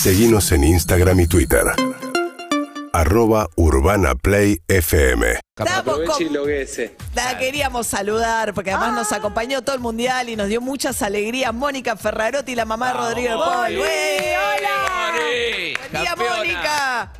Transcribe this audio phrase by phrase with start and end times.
[0.00, 1.62] Seguimos en Instagram y Twitter.
[2.92, 5.38] Arroba Urbana Play FM.
[5.56, 6.96] Estamos Aproveche con- y loguese.
[7.14, 11.52] La queríamos saludar porque además nos acompañó todo el mundial y nos dio muchas alegrías.
[11.52, 13.76] Mónica Ferrarotti, la mamá de Rodrigo Paul.
[13.76, 15.12] ¡Hola!
[15.12, 16.36] ¡Buen día, Campeona.
[16.36, 17.12] Mónica!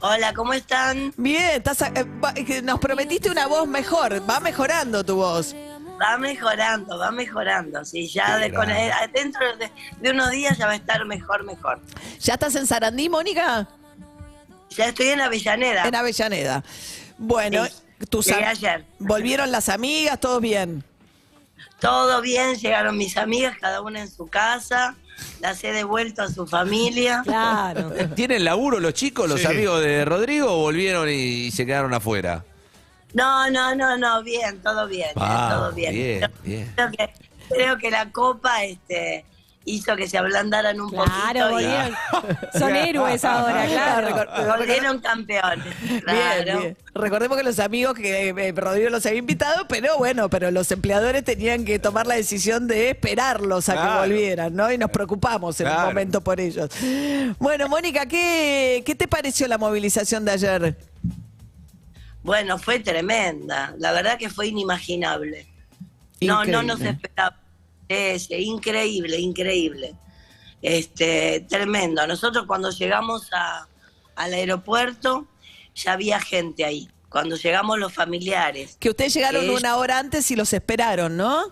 [0.00, 1.14] Hola, ¿cómo están?
[1.16, 2.34] Bien, estás a- eh, va-
[2.64, 4.28] nos prometiste una voz mejor.
[4.28, 5.54] Va mejorando tu voz.
[6.02, 7.84] Va mejorando, va mejorando.
[7.84, 9.70] Sí, ya de- con- eh, dentro de,
[10.00, 11.80] de unos días ya va a estar mejor, mejor.
[12.20, 13.68] ¿Ya estás en Sarandí, Mónica?
[14.70, 15.86] Ya estoy en Avellaneda.
[15.86, 16.64] En Avellaneda.
[17.18, 17.72] Bueno, Sí,
[18.10, 18.84] tus ayer.
[18.98, 20.82] volvieron las amigas, todo bien.
[21.78, 24.96] Todo bien, llegaron mis amigas, cada una en su casa.
[25.40, 27.22] Las he devuelto a su familia.
[27.24, 27.92] Claro.
[28.16, 32.44] ¿Tienen laburo los chicos, los amigos de Rodrigo, o volvieron y se quedaron afuera?
[33.14, 35.92] No, no, no, no, bien, todo bien, Ah, todo bien.
[35.94, 36.72] bien, Creo- bien.
[36.74, 37.12] Creo que,
[37.50, 39.24] creo que la copa este,
[39.64, 41.94] hizo que se ablandaran un Claro, poquito y volvieron.
[42.58, 44.56] Son héroes ahora, claro.
[44.56, 45.74] volvieron campeones.
[46.04, 46.60] Claro.
[46.60, 46.76] bien.
[46.94, 51.22] Recordemos que los amigos que eh, Rodrigo los había invitado, pero bueno, pero los empleadores
[51.24, 54.70] tenían que tomar la decisión de esperarlos a que volvieran, ¿no?
[54.72, 56.70] Y nos preocupamos en un momento por ellos.
[57.38, 60.76] Bueno, Mónica, ¿qué, ¿qué te pareció la movilización de ayer?
[62.22, 63.74] Bueno, fue tremenda.
[63.78, 65.46] La verdad que fue inimaginable.
[66.20, 67.38] No, no nos esperaba.
[67.88, 69.94] Ese, increíble, increíble.
[70.62, 72.06] Este, tremendo.
[72.06, 73.66] Nosotros cuando llegamos a-
[74.14, 75.26] al aeropuerto
[75.74, 76.88] ya había gente ahí.
[77.08, 78.76] Cuando llegamos los familiares.
[78.78, 81.44] Que ustedes llegaron es- una hora antes y los esperaron, ¿no?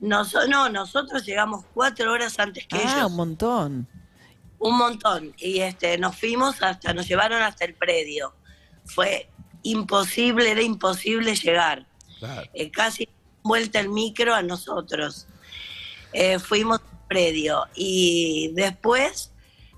[0.00, 3.10] Noso- no, nosotros llegamos cuatro horas antes que Ah, ellos.
[3.10, 3.88] un montón.
[4.58, 5.32] Un montón.
[5.38, 8.34] Y este, nos fuimos hasta, nos llevaron hasta el predio.
[8.84, 9.28] Fue
[9.62, 11.86] imposible, era imposible llegar.
[12.18, 12.48] Claro.
[12.54, 13.08] Eh, casi
[13.42, 15.26] vuelta el micro a nosotros.
[16.12, 19.32] Eh, fuimos al predio y después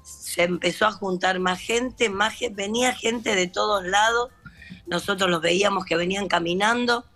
[0.04, 4.30] se empezó a juntar más gente, más venía gente de todos lados.
[4.86, 7.06] Nosotros los veíamos que venían caminando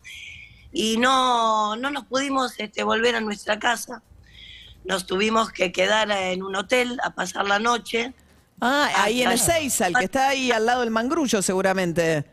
[0.72, 4.02] y no, no nos pudimos este, volver a nuestra casa.
[4.84, 8.14] Nos tuvimos que quedar en un hotel a pasar la noche.
[8.60, 12.24] Ah, ahí en el Seiza, el que está ahí al lado del mangrullo, seguramente.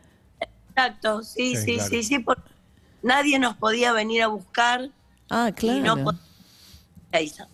[0.76, 1.88] Exacto, sí, Sí, sí, claro.
[1.90, 2.18] sí, sí.
[2.18, 2.42] por-
[3.02, 4.90] nadie nos podía venir a buscar
[5.30, 5.78] Ah, claro.
[5.78, 6.14] y no po-
[7.10, 7.48] Seiza.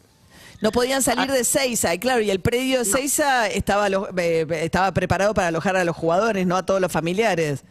[0.61, 4.45] No podían salir de Seiza, y claro, y el predio de Seiza estaba, alo- eh,
[4.63, 7.63] estaba preparado para alojar a los jugadores, no a todos los familiares.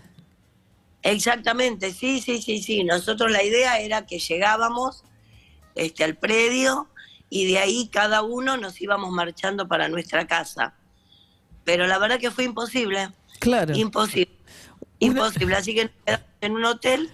[1.04, 2.84] Exactamente, sí, sí, sí, sí.
[2.86, 5.04] Nosotros la idea era que llegábamos
[5.76, 6.88] este, al predio
[7.30, 10.76] y de ahí cada uno nos íbamos marchando para nuestra casa.
[11.66, 13.76] Pero la verdad que fue imposible, Claro.
[13.76, 14.32] imposible,
[15.02, 15.56] imposible.
[15.56, 17.12] Así que nos quedamos en un hotel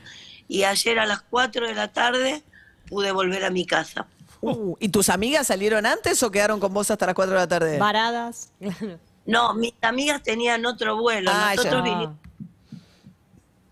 [0.47, 2.43] y ayer a las 4 de la tarde
[2.87, 4.05] pude volver a mi casa.
[4.39, 7.47] Uh, ¿Y tus amigas salieron antes o quedaron con vos hasta las 4 de la
[7.47, 7.77] tarde?
[7.79, 8.51] Varadas.
[9.29, 11.29] No, mis amigas tenían otro vuelo.
[11.33, 11.91] Ah, Nosotros ya.
[11.91, 12.15] vinimos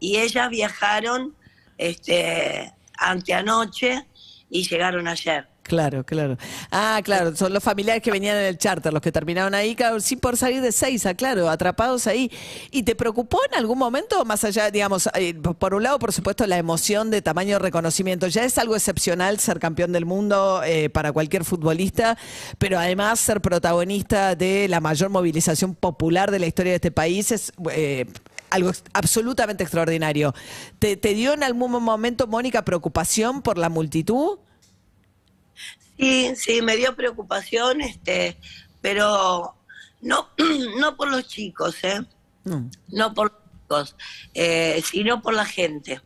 [0.06, 1.36] y ellas viajaron
[1.78, 4.06] este anteanoche
[4.50, 5.48] y llegaron ayer.
[5.64, 6.38] Claro, claro.
[6.70, 10.00] Ah, claro, son los familiares que venían en el charter, los que terminaron ahí, claro,
[10.00, 12.32] sin por salir de Seiza, claro, atrapados ahí.
[12.70, 16.46] ¿Y te preocupó en algún momento, más allá, digamos, eh, por un lado, por supuesto,
[16.46, 18.28] la emoción de tamaño reconocimiento?
[18.28, 22.16] Ya es algo excepcional ser campeón del mundo eh, para cualquier futbolista,
[22.60, 27.32] pero además ser protagonista de la mayor movilización popular de la historia de este país
[27.32, 27.52] es...
[27.72, 28.06] eh,
[28.50, 30.34] algo absolutamente extraordinario.
[30.80, 34.40] ¿Te, ¿Te dio en algún momento, Mónica, preocupación por la multitud?
[35.98, 38.38] Sí, sí, me dio preocupación, este,
[38.82, 39.56] pero
[40.02, 40.30] no,
[40.80, 42.02] no por los chicos, ¿eh?
[42.44, 42.70] No.
[42.90, 43.96] no por los chicos,
[44.34, 46.02] eh, sino por la gente.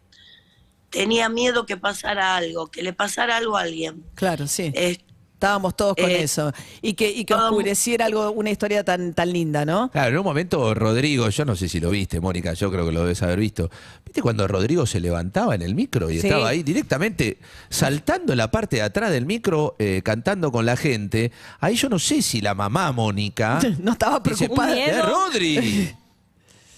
[0.89, 4.03] Tenía miedo que pasara algo, que le pasara algo a alguien.
[4.15, 4.71] Claro, sí.
[4.73, 4.99] Eh,
[5.39, 6.51] Estábamos todos con eh, eso.
[6.81, 9.89] Y que, y que todo- oscureciera algo, una historia tan, tan linda, ¿no?
[9.89, 12.91] Claro, en un momento Rodrigo, yo no sé si lo viste, Mónica, yo creo que
[12.91, 13.69] lo debes haber visto.
[14.05, 16.27] ¿Viste cuando Rodrigo se levantaba en el micro y Sí.
[16.27, 17.37] estaba ahí directamente
[17.69, 21.31] saltando en la parte de atrás del micro, eh, cantando con la gente?
[21.61, 23.59] Ahí yo no sé si la mamá Mónica.
[23.79, 24.71] No estaba dice, preocupada.
[24.71, 24.97] Un miedo.
[24.97, 25.95] "Eh, Rodri!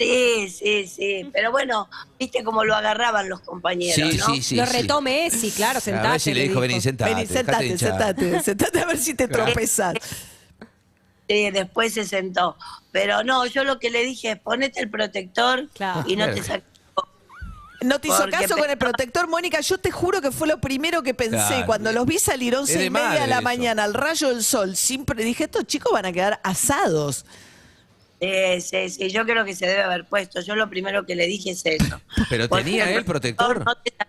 [0.06, 1.89] sí, sí, sí, pero bueno,
[2.19, 4.25] viste cómo lo agarraban los compañeros, Sí, ¿no?
[4.36, 4.56] sí, sí.
[4.56, 4.74] Lo sí.
[4.74, 6.09] retó Messi, claro, A sentate.
[6.09, 7.13] ver si le dijo, vení, sentate.
[7.15, 7.89] Vení, sentate, hinchar".
[7.92, 9.94] sentate, sentate a ver si te tropezas.
[11.30, 12.57] Sí, después se sentó.
[12.92, 16.03] Pero no, yo lo que le dije es ponete el protector Claro.
[16.07, 16.63] y no te saques.
[17.83, 19.59] No te hizo Porque caso con el protector, Mónica.
[19.62, 21.38] Yo te juro que fue lo primero que pensé.
[21.38, 21.65] Claro.
[21.65, 23.42] Cuando los vi salir once y media de la eso.
[23.42, 27.25] mañana al rayo del sol, siempre dije, estos chicos van a quedar asados.
[28.22, 30.42] Sí, sí, sí, yo creo que se debe haber puesto.
[30.42, 32.00] Yo lo primero que le dije es eso.
[32.30, 33.66] Pero Ponete tenía el él protector.
[33.66, 34.08] No te, sa-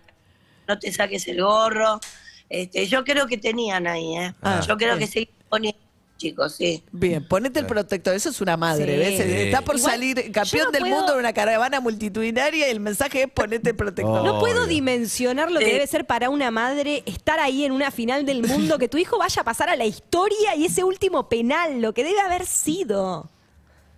[0.67, 1.99] no te saques el gorro.
[2.47, 4.33] Este, yo creo que tenían ahí, ¿eh?
[4.43, 5.07] Ah, yo creo bien.
[5.09, 5.79] que se poniendo.
[6.17, 6.83] chicos, sí.
[6.91, 8.99] Bien, ponete el protector, eso es una madre, Sí.
[8.99, 9.19] ¿ves?
[9.19, 12.79] Está por Igual, salir campeón no del puedo- mundo en una caravana multitudinaria y el
[12.79, 14.23] mensaje es ponete el protector.
[14.23, 18.25] No puedo dimensionar lo que debe ser para una madre estar ahí en una final
[18.27, 21.81] del mundo, que tu hijo vaya a pasar a la historia y ese último penal,
[21.81, 23.29] lo que debe haber sido.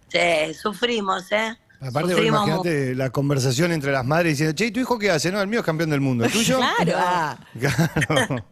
[0.07, 1.57] Sí, sufrimos, ¿eh?
[1.81, 5.31] Aparte, Sufrimos imagínate la conversación entre las madres diciendo, che, ¿y tu hijo qué hace?
[5.31, 6.25] No, el mío es campeón del mundo.
[6.25, 6.57] ¿El tuyo?
[6.77, 6.93] Claro.
[6.95, 7.37] Ah,
[8.07, 8.45] Claro.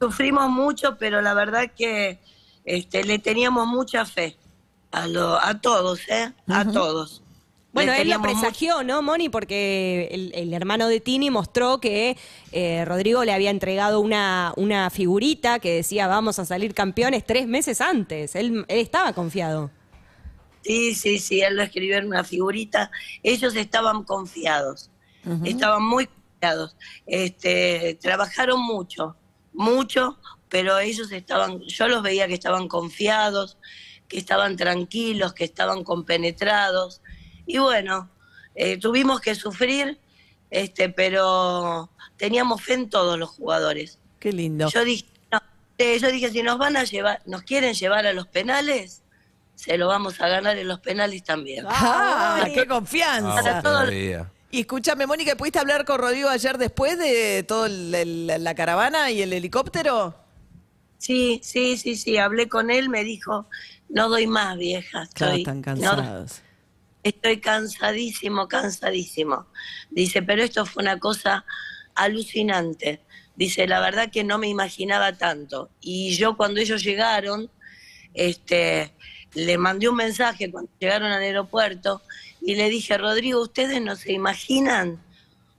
[0.00, 2.18] Sufrimos mucho, pero la verdad que
[2.64, 4.36] este, le teníamos mucha fe
[4.92, 6.32] a, lo, a todos, ¿eh?
[6.46, 7.22] A todos.
[7.72, 9.28] Bueno, él lo presagió, ¿no, Moni?
[9.28, 12.16] Porque el, el hermano de Tini mostró que
[12.50, 17.46] eh, Rodrigo le había entregado una, una figurita que decía vamos a salir campeones tres
[17.46, 18.34] meses antes.
[18.34, 19.70] Él, él estaba confiado.
[20.62, 22.90] Sí, sí, sí, él lo escribió en una figurita.
[23.22, 24.90] Ellos estaban confiados,
[25.44, 26.76] estaban muy confiados.
[27.06, 29.16] Este, trabajaron mucho,
[29.52, 30.18] mucho,
[30.48, 33.58] pero ellos estaban, yo los veía que estaban confiados,
[34.08, 37.02] que estaban tranquilos, que estaban compenetrados.
[37.46, 38.10] Y bueno,
[38.54, 39.98] eh, tuvimos que sufrir,
[40.50, 43.98] este, pero teníamos fe en todos los jugadores.
[44.18, 44.68] qué lindo.
[44.68, 45.40] Yo dije, no,
[45.78, 49.02] eh, yo dije, si nos van a llevar, nos quieren llevar a los penales,
[49.58, 51.64] se lo vamos a ganar en los penales también.
[51.68, 52.52] Ah, Ay.
[52.54, 53.34] qué confianza.
[53.42, 54.30] Para todo- todavía.
[54.52, 59.32] Y escúchame, Mónica, ¿pudiste hablar con Rodrigo ayer después de toda la caravana y el
[59.32, 60.14] helicóptero?
[60.96, 63.46] Sí, sí, sí, sí, hablé con él, me dijo,
[63.88, 66.40] no doy más, vieja, Claro, estoy, están no- cansados.
[67.02, 69.46] estoy cansadísimo, cansadísimo.
[69.90, 71.44] Dice, pero esto fue una cosa
[71.96, 73.00] alucinante.
[73.36, 75.68] Dice, la verdad que no me imaginaba tanto.
[75.80, 77.50] Y yo cuando ellos llegaron,
[78.14, 78.94] este,
[79.34, 82.02] le mandé un mensaje cuando llegaron al aeropuerto
[82.40, 85.00] y le dije, Rodrigo, ustedes no se imaginan,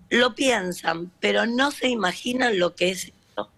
[0.10, 3.52] lo piensan, pero no se imaginan lo que es esto.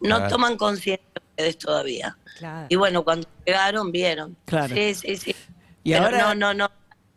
[0.00, 0.28] No Claro.
[0.30, 2.16] toman conciencia ustedes todavía.
[2.38, 2.66] Claro.
[2.68, 4.36] Y bueno, cuando llegaron, vieron.
[4.44, 4.74] Claro.
[4.74, 5.36] Sí, sí, sí.
[5.84, 6.70] Y Pero ahora- no, no, no.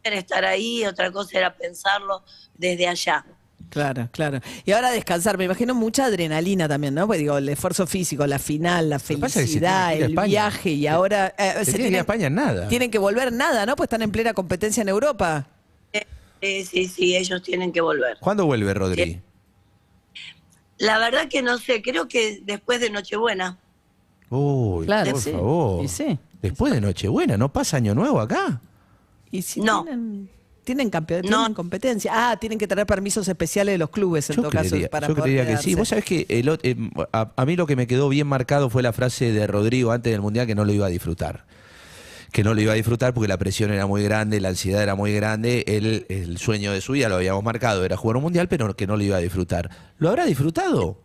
[0.04, 2.24] Era estar ahí, otra cosa era pensarlo
[2.56, 3.24] desde allá.
[3.72, 4.42] Claro, claro.
[4.66, 7.08] Y ahora descansar, me imagino mucha adrenalina también, ¿no?
[7.08, 11.34] Pues digo, el esfuerzo físico, la final, la felicidad, el viaje y ahora...
[11.38, 12.68] eh, Se tiene que ir a España nada.
[12.68, 13.78] Tienen que volver nada, ¿no?
[13.78, 15.48] Pues están en plena competencia en Europa.
[16.42, 18.18] Sí, sí, sí, ellos tienen que volver.
[18.20, 19.22] ¿Cuándo vuelve Rodri?
[20.80, 23.58] La verdad que no sé, creo que después de Nochebuena.
[24.30, 25.32] Uy, Claro, por sí.
[25.32, 25.86] favor.
[25.86, 26.20] Y sí.
[26.42, 28.60] Después de Nochebuena, ¿no pasa Año Nuevo acá?
[29.30, 29.84] Y si No.
[29.84, 30.30] tienen,
[30.64, 31.38] tienen, campe- No.
[31.40, 32.12] tienen competencia.
[32.14, 35.08] Ah, tienen que tener permisos especiales de los clubes en Yo todo creería, caso para
[35.08, 35.76] yo creería que sí.
[35.76, 36.76] Vos sabés que el eh,
[37.14, 40.12] a, a mí lo que me quedó bien marcado fue la frase de Rodrigo antes
[40.12, 41.46] del Mundial que no lo iba a disfrutar.
[42.32, 44.96] Que no lo iba a disfrutar porque la presión era muy grande, la ansiedad era
[44.96, 45.66] muy grande.
[45.68, 48.88] Él, el sueño de su vida, lo habíamos marcado, era jugar un Mundial, pero que
[48.88, 49.70] no lo iba a disfrutar.
[49.98, 51.04] ¿Lo habrá disfrutado?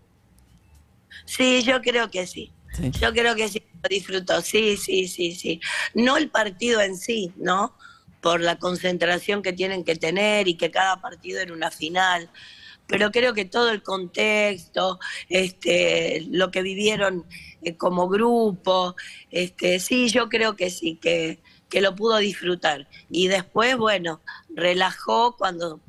[1.25, 2.53] Sí, yo creo que sí.
[2.75, 2.91] Sí.
[3.01, 4.41] Yo creo que sí, lo disfrutó.
[4.43, 5.61] Sí, sí, sí, sí.
[5.95, 7.75] No el partido en sí, ¿no?
[8.21, 12.31] Por la concentración que tienen que tener y que cada partido era una final.
[12.87, 17.27] Pero creo que todo el contexto, este, lo que vivieron
[17.63, 18.95] eh, como grupo,
[19.31, 22.89] este, sí, yo creo que sí, que, que lo pudo disfrutar.
[23.11, 25.81] Y después, bueno, relajó cuando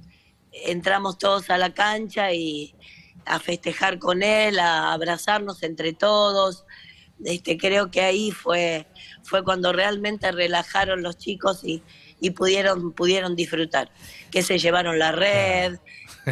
[0.52, 2.74] entramos todos a la cancha y
[3.26, 6.66] a festejar con él, a abrazarnos entre todos.
[7.24, 8.88] Este, creo que ahí fue,
[9.24, 11.84] fue cuando realmente relajaron los chicos y,
[12.20, 13.90] y pudieron, pudieron disfrutar.
[14.32, 15.78] Que se llevaron la red.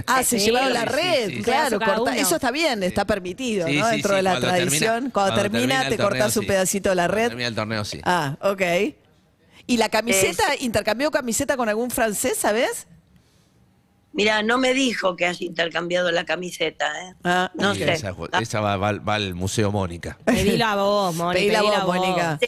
[0.08, 1.42] Ah, se Sí, llevaron la red, sí, sí.
[1.42, 1.80] claro.
[1.80, 3.86] Corta- eso está bien, está permitido, Sí, ¿no?
[3.86, 4.72] sí, Dentro sí, de la cuando tradición.
[4.82, 7.28] termina- cuando, cuando termina, te cortas torneo, un pedacito de la Cuando red.
[7.30, 8.02] termina el torneo, sí.
[8.04, 8.62] Ah, ok.
[9.68, 12.88] ¿Y la camiseta, intercambió camiseta con algún francés, sabes?
[14.12, 16.86] Mira, no me dijo que haya intercambiado la camiseta.
[17.02, 17.14] ¿eh?
[17.24, 17.94] Ah, No sé.
[17.94, 20.18] Esa, esa va, va- va al Museo Mónica.
[20.26, 21.40] Pedila a vos, Moni.
[21.40, 21.96] Pedí la voz, a vos.
[21.96, 22.40] Mónica.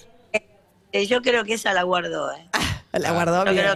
[0.91, 2.29] Eh, yo creo que esa la guardó.
[2.33, 2.49] ¿eh?
[2.93, 3.67] La guardó yo bien.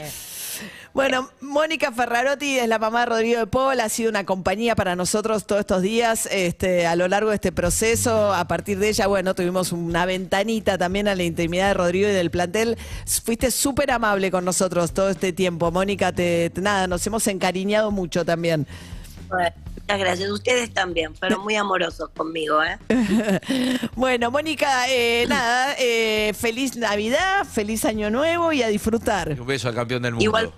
[0.94, 4.94] Bueno, Mónica Ferrarotti es la mamá de Rodrigo de Paul, ha sido una compañía para
[4.98, 8.34] nosotros todos estos días, este, a lo largo de este proceso.
[8.34, 12.12] A partir de ella, bueno, tuvimos una ventanita también a la intimidad de Rodrigo y
[12.12, 12.78] del plantel.
[13.24, 16.12] Fuiste súper amable con nosotros todo este tiempo, Mónica.
[16.12, 18.68] Te- nada, nos hemos encariñado mucho también.
[19.32, 20.30] Bueno, muchas gracias.
[20.30, 22.60] Ustedes también fueron muy amorosos conmigo.
[22.64, 22.78] ¿eh?
[23.96, 29.30] Bueno, Mónica, eh, nada, eh, feliz Navidad, feliz Año Nuevo y a disfrutar.
[29.40, 30.24] Un beso al campeón del mundo.
[30.24, 30.52] Igual-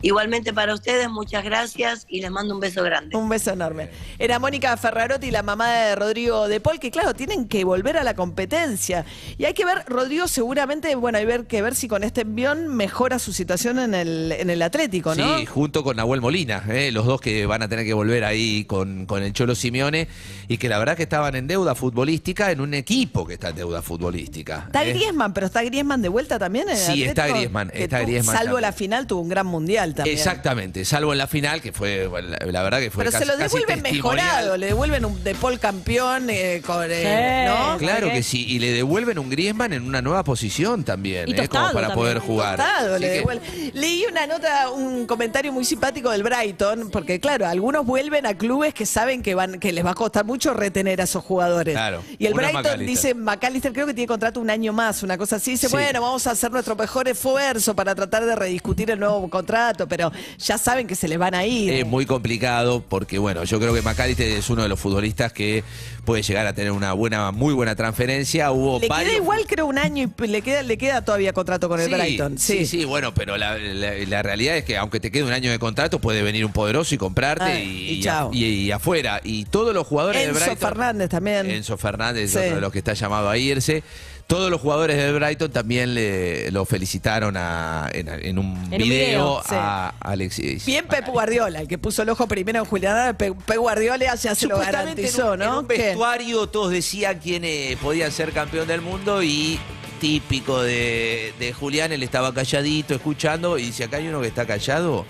[0.00, 3.16] Igualmente para ustedes, muchas gracias y les mando un beso grande.
[3.16, 3.90] Un beso enorme.
[4.18, 8.04] Era Mónica Ferrarotti, la mamá de Rodrigo de Paul, que claro, tienen que volver a
[8.04, 9.04] la competencia.
[9.38, 12.68] Y hay que ver, Rodrigo seguramente, bueno, hay ver, que ver si con este envión
[12.68, 15.38] mejora su situación en el, en el Atlético, ¿no?
[15.38, 16.92] Sí, junto con Nahuel Molina, ¿eh?
[16.92, 20.06] los dos que van a tener que volver ahí con, con el Cholo Simeone
[20.46, 23.56] y que la verdad que estaban en deuda futbolística en un equipo que está en
[23.56, 24.64] deuda futbolística.
[24.66, 24.92] Está ¿eh?
[24.92, 28.52] Griezmann, pero está Griezmann de vuelta también en el Sí, está Griezmann, está Griezmann Salvo
[28.52, 28.62] también.
[28.62, 30.16] la final, tuvo un gran mundial también.
[30.16, 33.24] Exactamente, salvo en la final, que fue, bueno, la, la verdad que fue Pero casi,
[33.24, 37.48] se lo devuelven mejorado, le devuelven un De Paul campeón, eh, con, eh, Sí.
[37.48, 37.78] ¿no?
[37.78, 41.48] Claro que sí, y le devuelven un Griezmann en una nueva posición también, Y ¿eh?
[41.48, 41.94] como para también.
[41.94, 42.56] poder jugar.
[42.56, 43.70] Tostado, Así le que- devuelve.
[43.74, 48.74] Leí una nota, un comentario muy simpático del Brighton, porque claro, algunos vuelven a clubes
[48.74, 51.74] que saben que van, que les va a costar mucho retener a esos jugadores.
[51.74, 52.02] Claro.
[52.18, 52.86] Y el Brighton McAllister.
[52.86, 55.52] dice, McAllister creo que tiene contrato un año más, una cosa así.
[55.52, 55.72] Dice, Sí.
[55.72, 60.10] bueno, vamos a hacer nuestro mejor esfuerzo para tratar de rediscutir el nuevo contrato, pero
[60.38, 61.72] ya saben que se les van a ir.
[61.72, 65.62] Es muy complicado porque, bueno, yo creo que McAllister es uno de los futbolistas que
[66.04, 68.50] puede llegar a tener una buena, muy buena transferencia.
[68.50, 71.68] Hubo le varios queda igual, creo, un año y le queda, le queda todavía contrato
[71.68, 72.38] con el Sí, Brighton.
[72.38, 75.50] Sí, sí, bueno, pero la, la- la realidad es que aunque te quede un año
[75.50, 78.30] de contrato, puede venir un poderoso y comprarte y, y chao.
[78.32, 79.20] y- y afuera.
[79.22, 80.68] Y todos los jugadores Enzo de Brighton.
[80.68, 81.50] Fernández también.
[81.50, 82.38] Enzo Fernández, Sí.
[82.38, 83.82] otro de los que está llamado a irse.
[84.28, 88.78] Todos los jugadores de Brighton también le, lo felicitaron a- en, en un un video,
[88.78, 89.54] video, sí.
[89.56, 90.66] a Alexis.
[90.66, 94.34] Bien Pep Guardiola, el que puso el ojo primero en Julián Pep, Pep Guardiola ya
[94.34, 95.60] se lo Supuestamente en garantizó, un, en ¿no?
[95.60, 95.78] un ¿Qué?
[95.78, 99.58] vestuario todos decían quién eh, podía ser campeón del mundo y
[99.98, 104.44] típico de, de Julián, él estaba calladito, escuchando, y dice, acá hay uno que está
[104.44, 105.06] callado,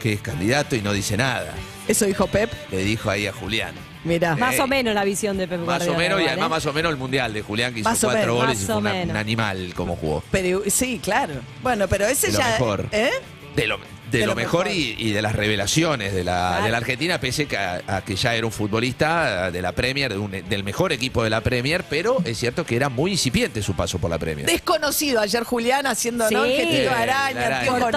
[0.00, 1.52] que es candidato y no dice nada.
[1.88, 2.48] Eso dijo Pep.
[2.70, 3.74] Le dijo ahí a Julián.
[4.04, 4.36] Mira.
[4.36, 5.96] Más Eh, o menos la visión de Pep Más Guardiola.
[5.96, 6.50] o menos, y además ¿eh?
[6.50, 8.36] más o menos el mundial de Julián, que hizo Más cuatro menos.
[8.36, 10.22] goles y Más fue una- un animal como jugó.
[10.30, 11.34] Pero sí, claro.
[11.62, 12.48] Bueno, pero ese De lo ya.
[12.50, 12.86] mejor.
[12.92, 13.10] ¿Eh?
[13.56, 13.78] De lo,
[14.14, 14.76] de De lo lo mejor, mejor.
[14.80, 16.64] Y, y de las revelaciones de la, Claro.
[16.64, 20.18] de la Argentina, pese a, a que ya era un futbolista de la Premier, de
[20.18, 23.74] un- del mejor equipo de la Premier, pero es cierto que era muy incipiente su
[23.74, 24.46] paso por la Premier.
[24.46, 26.44] Desconocido ayer Julián haciendo, ¿no?
[26.44, 26.50] Sí.
[26.50, 27.90] De La araña, lados.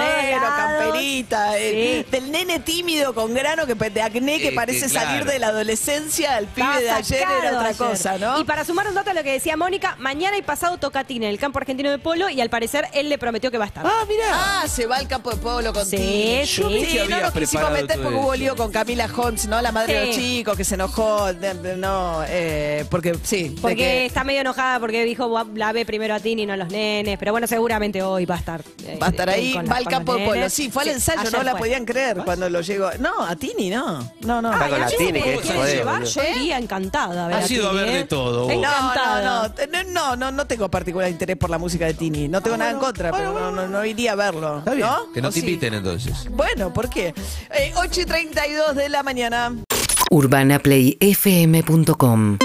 [0.58, 1.58] camperita.
[1.58, 2.12] el- Sí.
[2.12, 5.08] del nene tímido con grano que de acné que Eh, parece claro.
[5.10, 7.76] salir de la adolescencia, el pibe Estaba de ayer era otra ayer.
[7.78, 8.40] cosa, ¿no?
[8.40, 11.26] Y para sumar un dato a lo que decía Mónica, mañana y pasado toca Tina
[11.26, 13.68] en el campo argentino de polo y al parecer él le prometió que va a
[13.68, 13.86] estar.
[13.86, 14.24] Ah, mira.
[14.32, 15.98] Ah, se va al campo de pueblo con Sí,
[16.46, 19.62] Yo vi que Sí, no nos quisimos meter porque hubo lío con Camila Holmes, ¿no?
[19.62, 20.22] La madre de los Sí.
[20.38, 21.34] chicos que se enojó.
[21.34, 23.50] de- de- no, eh, porque sí.
[23.50, 26.54] de Porque que está medio enojada porque dijo "Va- la ve primero a Tini, no
[26.54, 27.18] a los nenes.
[27.20, 28.62] Pero bueno, seguramente hoy va a estar.
[28.86, 30.54] eh, Va a estar ahí, con va al con campo de nenes.
[30.54, 31.60] Sí, fue al ensayo, ayer no la fue.
[31.62, 32.90] podían creer cuando lo llegó.
[33.00, 34.00] No, a Tini no.
[34.22, 34.52] No, no.
[34.54, 36.12] Está con a la Tini, me que es quiere joder, llevar, boludo.
[36.12, 37.26] yo iría encantada.
[37.26, 38.04] a ver Ha a sido a Tini, ver de ¿eh?
[38.06, 38.54] todo, vos.
[38.54, 39.22] No, no, Encantada.
[39.24, 42.28] no, no, no, no, no tengo particular interés por la música de Tini.
[42.28, 44.60] No tengo nada en contra, pero no, no, no iría a verlo.
[44.60, 45.12] Está bien, ¿no?
[45.14, 45.46] que no ¿O te sí?
[45.46, 46.32] inviten entonces.
[46.32, 47.14] Bueno, ¿por qué?
[47.52, 49.56] Eh, 8 y 32 de la mañana.
[50.10, 52.40] UrbanaPlayFM.com